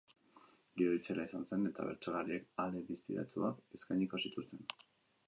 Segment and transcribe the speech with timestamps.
[0.79, 4.69] Giro itzela izan zen eta bertsolariek ale distiratsuak eskaini zituzten.